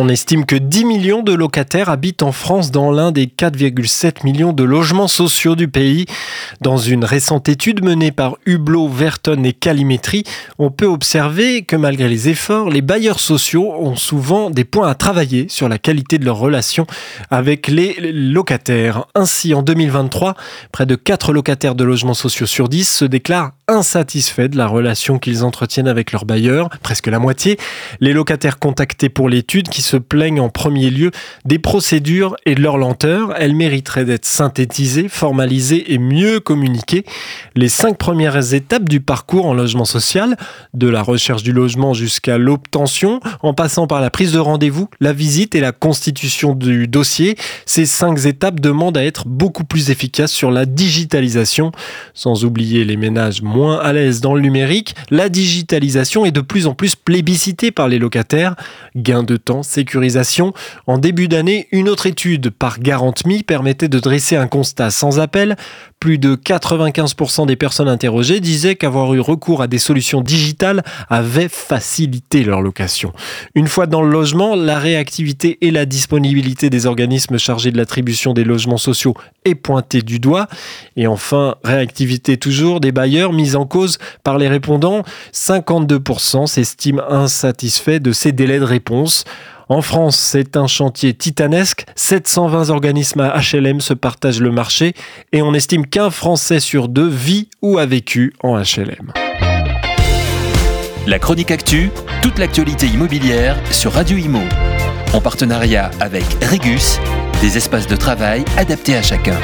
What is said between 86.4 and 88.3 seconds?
s'estiment insatisfaits de